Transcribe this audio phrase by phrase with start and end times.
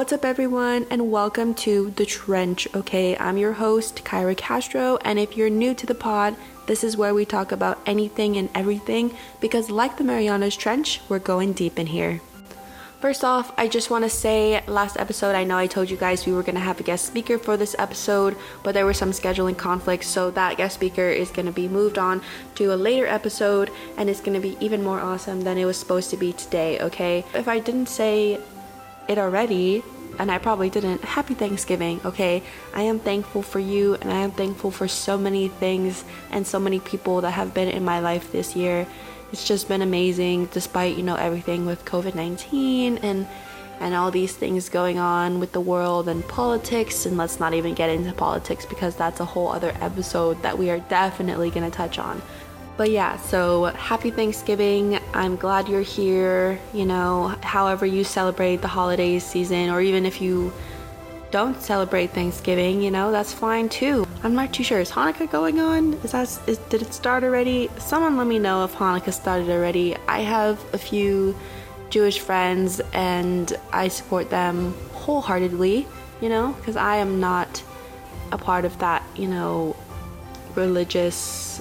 [0.00, 2.66] What's up, everyone, and welcome to The Trench.
[2.74, 6.96] Okay, I'm your host, Kyra Castro, and if you're new to the pod, this is
[6.96, 11.78] where we talk about anything and everything because, like the Marianas Trench, we're going deep
[11.78, 12.22] in here.
[13.02, 16.24] First off, I just want to say last episode, I know I told you guys
[16.24, 19.10] we were going to have a guest speaker for this episode, but there were some
[19.10, 22.22] scheduling conflicts, so that guest speaker is going to be moved on
[22.54, 25.76] to a later episode and it's going to be even more awesome than it was
[25.76, 27.22] supposed to be today, okay?
[27.34, 28.40] If I didn't say
[29.10, 29.82] it already,
[30.18, 32.42] and I probably didn't, happy Thanksgiving, okay?
[32.72, 36.60] I am thankful for you, and I am thankful for so many things and so
[36.60, 38.86] many people that have been in my life this year.
[39.32, 43.26] It's just been amazing, despite, you know, everything with COVID 19 and
[43.80, 47.72] and all these things going on with the world and politics and let's not even
[47.72, 51.74] get into politics because that's a whole other episode that we are definitely going to
[51.74, 52.20] touch on
[52.80, 54.98] but yeah, so happy Thanksgiving.
[55.12, 56.58] I'm glad you're here.
[56.72, 60.50] You know, however you celebrate the holidays season, or even if you
[61.30, 64.06] don't celebrate Thanksgiving, you know, that's fine too.
[64.22, 64.80] I'm not too sure.
[64.80, 65.92] Is Hanukkah going on?
[66.04, 67.68] Is that is, did it start already?
[67.76, 69.94] Someone let me know if Hanukkah started already.
[70.08, 71.36] I have a few
[71.90, 75.86] Jewish friends and I support them wholeheartedly,
[76.22, 77.62] you know, because I am not
[78.32, 79.76] a part of that, you know,
[80.54, 81.59] religious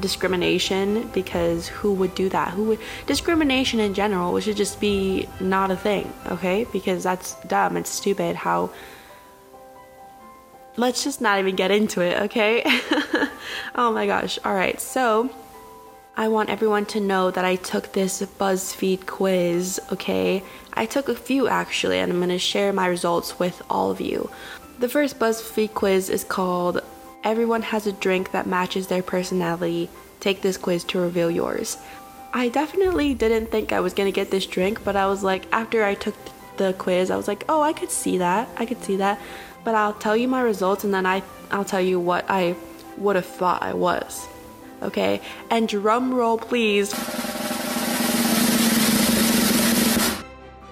[0.00, 2.50] discrimination because who would do that?
[2.50, 6.66] Who would discrimination in general should just be not a thing, okay?
[6.72, 8.70] Because that's dumb, it's stupid how
[10.76, 12.62] let's just not even get into it, okay?
[13.74, 14.38] oh my gosh.
[14.44, 14.80] All right.
[14.80, 15.30] So,
[16.16, 20.42] I want everyone to know that I took this BuzzFeed quiz, okay?
[20.72, 24.00] I took a few actually, and I'm going to share my results with all of
[24.00, 24.30] you.
[24.78, 26.82] The first BuzzFeed quiz is called
[27.26, 29.90] Everyone has a drink that matches their personality.
[30.20, 31.76] Take this quiz to reveal yours.
[32.32, 35.82] I definitely didn't think I was gonna get this drink, but I was like, after
[35.82, 36.14] I took
[36.56, 38.48] the quiz, I was like, oh, I could see that.
[38.56, 39.20] I could see that.
[39.64, 42.54] But I'll tell you my results and then I, I'll tell you what I
[42.96, 44.28] would have thought I was.
[44.80, 45.20] Okay?
[45.50, 46.94] And drum roll, please.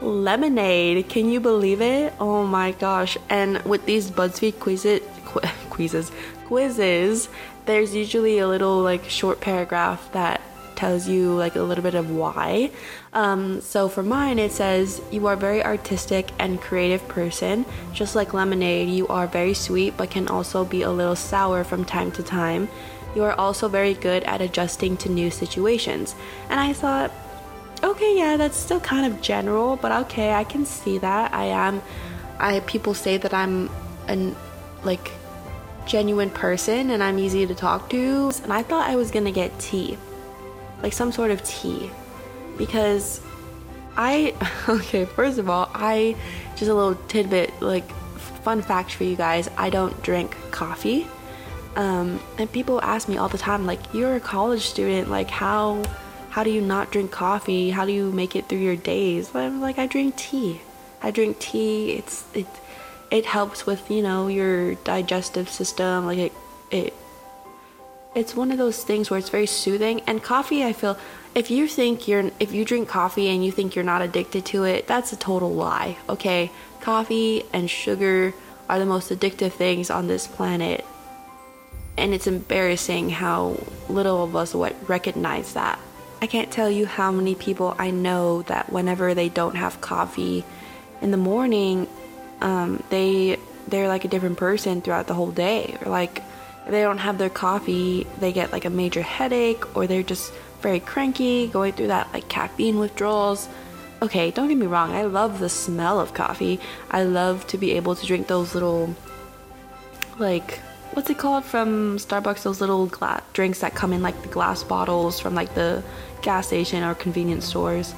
[0.00, 1.08] Lemonade.
[1.08, 2.14] Can you believe it?
[2.20, 3.18] Oh my gosh.
[3.28, 5.00] And with these BuzzFeed quizzes,
[5.70, 6.12] quizzes,
[6.46, 7.28] quizzes,
[7.66, 10.40] there's usually a little like short paragraph that
[10.76, 12.70] tells you like a little bit of why.
[13.12, 17.64] Um, so for mine, it says, You are a very artistic and creative person.
[17.92, 21.84] Just like lemonade, you are very sweet but can also be a little sour from
[21.84, 22.68] time to time.
[23.14, 26.14] You are also very good at adjusting to new situations.
[26.50, 27.12] And I thought,
[27.82, 31.32] okay, yeah, that's still kind of general, but okay, I can see that.
[31.32, 31.82] I am,
[32.38, 33.70] I people say that I'm
[34.08, 34.34] an
[34.82, 35.12] like
[35.86, 38.32] genuine person and I'm easy to talk to.
[38.42, 39.98] And I thought I was gonna get tea,
[40.82, 41.90] like some sort of tea,
[42.56, 43.20] because
[43.96, 44.34] I,
[44.68, 46.16] okay, first of all, I,
[46.56, 47.88] just a little tidbit, like
[48.44, 51.06] fun fact for you guys, I don't drink coffee.
[51.76, 55.82] Um, and people ask me all the time, like, you're a college student, like, how,
[56.30, 57.70] how do you not drink coffee?
[57.70, 59.34] How do you make it through your days?
[59.34, 60.60] I'm like, I drink tea.
[61.02, 61.92] I drink tea.
[61.92, 62.46] It's, it,
[63.14, 66.32] it helps with you know your digestive system like it
[66.72, 66.92] it
[68.16, 70.00] it's one of those things where it's very soothing.
[70.06, 70.98] And coffee i feel
[71.34, 74.64] if you think you're if you drink coffee and you think you're not addicted to
[74.64, 76.50] it that's a total lie okay?
[76.80, 78.34] Coffee and sugar
[78.68, 80.84] are the most addictive things on this planet.
[81.96, 85.78] And it's embarrassing how little of us recognize that.
[86.20, 90.44] I can't tell you how many people i know that whenever they don't have coffee
[91.00, 91.86] in the morning
[92.40, 95.76] um, they they're like a different person throughout the whole day.
[95.82, 96.22] Or like
[96.64, 100.32] if they don't have their coffee, they get like a major headache, or they're just
[100.60, 103.48] very cranky, going through that like caffeine withdrawals.
[104.02, 106.60] Okay, don't get me wrong, I love the smell of coffee.
[106.90, 108.94] I love to be able to drink those little,
[110.18, 110.58] like,
[110.92, 112.42] what's it called from Starbucks?
[112.42, 112.90] Those little
[113.32, 115.82] drinks that come in like the glass bottles from like the
[116.20, 117.94] gas station or convenience stores.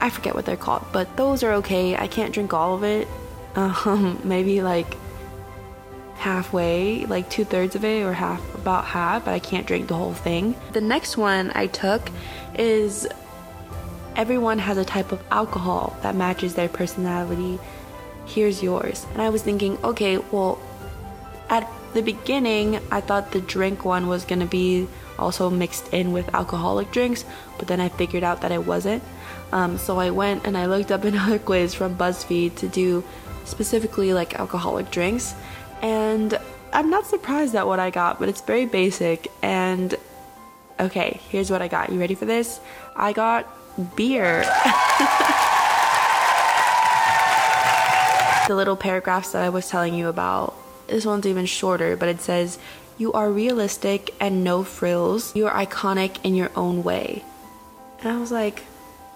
[0.00, 1.96] I forget what they're called, but those are okay.
[1.96, 3.08] I can't drink all of it.
[3.56, 4.98] Um, maybe like
[6.16, 9.94] halfway, like two thirds of it, or half, about half, but I can't drink the
[9.94, 10.54] whole thing.
[10.72, 12.10] The next one I took
[12.58, 13.08] is
[14.14, 17.58] everyone has a type of alcohol that matches their personality.
[18.26, 19.06] Here's yours.
[19.12, 20.58] And I was thinking, okay, well,
[21.48, 21.62] at
[21.96, 24.86] the beginning, I thought the drink one was gonna be
[25.18, 27.24] also mixed in with alcoholic drinks,
[27.58, 29.02] but then I figured out that it wasn't.
[29.50, 33.02] Um, so I went and I looked up another quiz from BuzzFeed to do
[33.44, 35.34] specifically like alcoholic drinks.
[35.80, 36.38] And
[36.72, 39.32] I'm not surprised at what I got, but it's very basic.
[39.42, 39.94] And
[40.78, 41.90] okay, here's what I got.
[41.90, 42.60] You ready for this?
[42.94, 43.48] I got
[43.96, 44.42] beer.
[48.48, 50.65] the little paragraphs that I was telling you about.
[50.88, 52.58] This one's even shorter, but it says,
[52.98, 55.34] You are realistic and no frills.
[55.34, 57.24] You are iconic in your own way.
[58.00, 58.64] And I was like,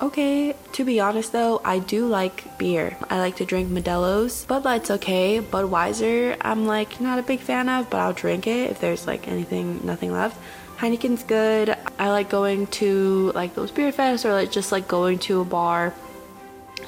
[0.00, 2.98] Okay, to be honest though, I do like beer.
[3.08, 4.44] I like to drink Modelo's.
[4.44, 5.40] Bud Light's okay.
[5.40, 9.26] Budweiser, I'm like not a big fan of, but I'll drink it if there's like
[9.26, 10.38] anything, nothing left.
[10.76, 11.74] Heineken's good.
[11.98, 15.44] I like going to like those beer fests or like just like going to a
[15.46, 15.94] bar.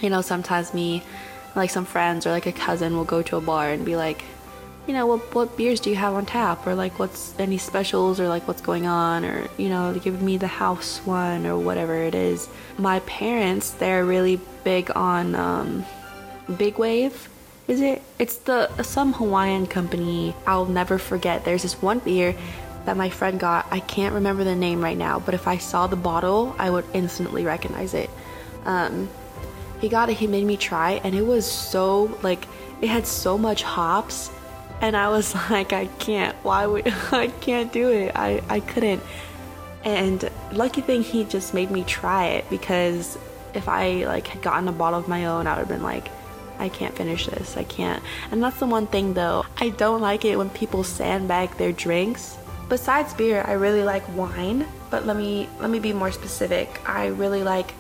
[0.01, 1.03] You know, sometimes me,
[1.57, 4.23] like some friends or like a cousin will go to a bar and be like,
[4.89, 8.19] you know, what what beers do you have on tap or like what's any specials
[8.19, 11.95] or like what's going on or you know, give me the house one or whatever
[11.95, 12.49] it is.
[12.79, 15.85] My parents, they're really big on um,
[16.57, 17.29] Big Wave.
[17.69, 18.01] Is it?
[18.19, 20.35] It's the some Hawaiian company.
[20.47, 21.45] I'll never forget.
[21.45, 22.35] There's this one beer
[22.87, 23.67] that my friend got.
[23.71, 26.87] I can't remember the name right now, but if I saw the bottle, I would
[26.95, 28.09] instantly recognize it.
[28.65, 29.11] Um,
[29.83, 32.47] he got it, he made me try, and it was so like
[32.81, 34.31] it had so much hops,
[34.81, 36.37] and I was like, I can't.
[36.45, 38.13] Why would I can't do it?
[38.15, 39.03] I I couldn't.
[39.85, 43.17] And lucky thing he just made me try it because
[43.55, 46.09] if I like had gotten a bottle of my own, I would have been like,
[46.59, 47.57] I can't finish this.
[47.57, 48.03] I can't.
[48.31, 49.47] And that's the one thing though.
[49.59, 52.37] I don't like it when people sandbag their drinks
[52.69, 56.83] Besides beer, I really like wine, but let me let me be more specific.
[56.87, 57.71] I really like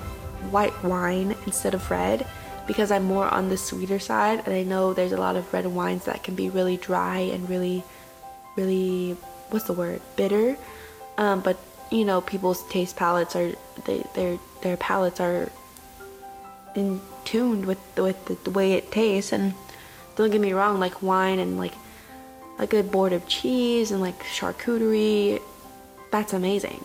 [0.50, 2.26] white wine instead of red
[2.68, 5.66] because I'm more on the sweeter side and I know there's a lot of red
[5.66, 7.82] wines that can be really dry and really
[8.56, 9.16] really
[9.50, 10.00] what's the word?
[10.14, 10.56] bitter.
[11.16, 11.58] Um, but
[11.90, 13.52] you know, people's taste palates are
[13.86, 15.50] they their their palates are
[16.76, 19.54] in tuned with with the, the way it tastes and
[20.16, 21.74] don't get me wrong, like wine and like
[22.58, 25.40] a good board of cheese and like charcuterie,
[26.10, 26.84] that's amazing.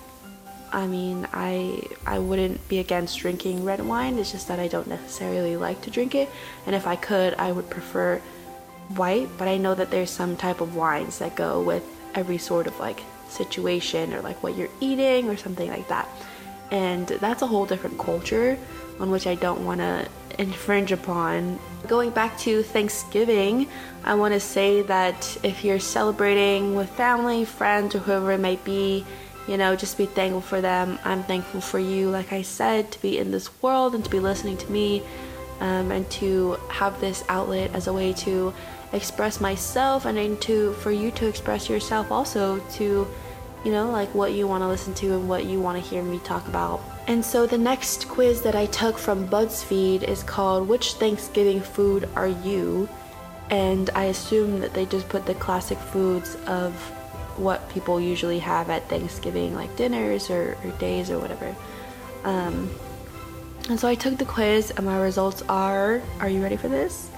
[0.74, 4.18] I mean, I I wouldn't be against drinking red wine.
[4.18, 6.30] It's just that I don't necessarily like to drink it,
[6.66, 8.20] and if I could, I would prefer
[8.96, 9.30] white.
[9.38, 11.84] But I know that there's some type of wines that go with
[12.16, 16.10] every sort of like situation or like what you're eating or something like that.
[16.72, 18.58] And that's a whole different culture
[19.00, 20.08] on which I don't want to
[20.40, 21.60] infringe upon.
[21.88, 23.68] Going back to Thanksgiving,
[24.04, 28.64] I want to say that if you're celebrating with family, friends, or whoever it might
[28.64, 29.06] be,
[29.48, 31.00] you know, just be thankful for them.
[31.04, 34.20] I'm thankful for you, like I said, to be in this world and to be
[34.20, 35.04] listening to me
[35.60, 38.54] um, and to have this outlet as a way to
[38.94, 43.08] express myself and to for you to express yourself also to
[43.66, 46.04] you know like what you want to listen to and what you want to hear
[46.04, 50.70] me talk about and so the next quiz that I took from BuzzFeed is called
[50.70, 52.88] Which Thanksgiving Food Are You?
[53.50, 56.74] And I assume that they just put the classic foods of
[57.38, 61.56] what people usually have at Thanksgiving, like dinners or, or days or whatever.
[62.24, 62.70] Um,
[63.70, 67.10] and so I took the quiz, and my results are Are you ready for this?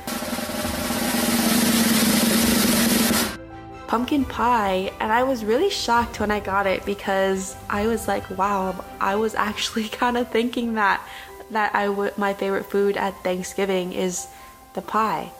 [3.88, 8.27] pumpkin pie and I was really shocked when I got it because I was like
[8.31, 11.01] wow I was actually kind of thinking that
[11.51, 14.27] that I would my favorite food at Thanksgiving is
[14.73, 15.31] the pie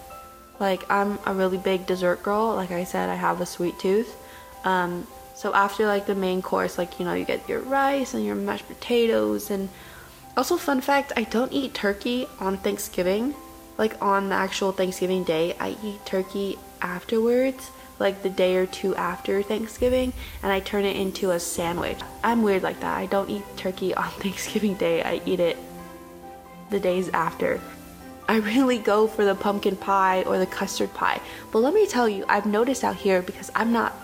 [0.60, 4.15] like I'm a really big dessert girl like I said I have a sweet tooth
[4.65, 8.25] um, so after like the main course like you know you get your rice and
[8.25, 9.69] your mashed potatoes and
[10.36, 13.34] also fun fact I don't eat turkey on Thanksgiving
[13.77, 18.95] like on the actual Thanksgiving day I eat turkey afterwards like the day or two
[18.95, 22.00] after Thanksgiving and I turn it into a sandwich.
[22.24, 22.98] I'm weird like that.
[22.98, 25.57] I don't eat turkey on Thanksgiving Day, I eat it
[26.69, 27.62] the days after.
[28.27, 31.22] I really go for the pumpkin pie or the custard pie.
[31.51, 33.95] But let me tell you, I've noticed out here because I'm not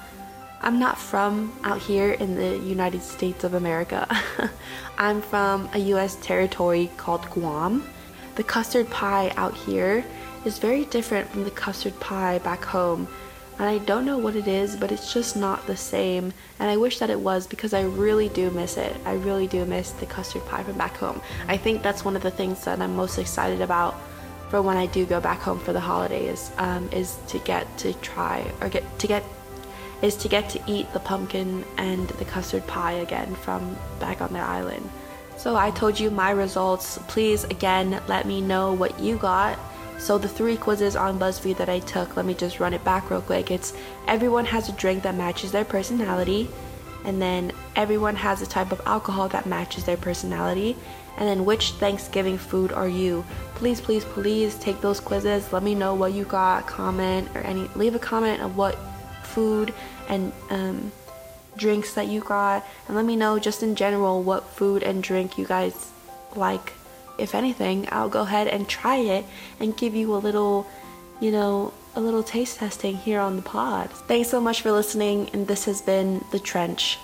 [0.64, 4.08] I'm not from out here in the United States of America.
[4.98, 7.84] I'm from a US territory called Guam.
[8.36, 10.06] The custard pie out here
[10.46, 13.08] is very different from the custard pie back home
[13.60, 16.34] and I don't know what it is, but it's just not the same.
[16.60, 18.96] And I wish that it was because I really do miss it.
[19.06, 21.22] I really do miss the custard pie from back home.
[21.48, 23.96] I think that's one of the things that I'm most excited about
[24.50, 27.94] for when I do go back home for the holidays um, is to get to
[27.96, 29.24] try or get to get
[30.02, 34.34] is to get to eat the pumpkin and the custard pie again from back on
[34.34, 34.90] the island.
[35.38, 37.00] So I told you my results.
[37.08, 39.58] Please again let me know what you got
[40.02, 43.12] so the three quizzes on BuzzFeed that I took, let me just run it back
[43.12, 43.52] real quick.
[43.52, 43.72] It's
[44.08, 46.50] everyone has a drink that matches their personality,
[47.06, 50.76] and then everyone has a type of alcohol that matches their personality,
[51.18, 53.24] and then which Thanksgiving food are you?
[53.54, 55.54] Please, please, please take those quizzes.
[55.54, 56.66] Let me know what you got.
[56.66, 58.80] Comment or any leave a comment of what
[59.32, 59.74] food
[60.08, 60.92] and um,
[61.58, 65.38] drinks that you got, and let me know just in general what food and drink
[65.38, 65.92] you guys
[66.36, 66.74] like
[67.18, 69.26] if anything, I'll go ahead and try it
[69.60, 70.66] and give you a little
[71.22, 73.92] you know, a little taste testing here on the pod.
[73.92, 76.98] Thanks so much for listening, and this has been The Trench.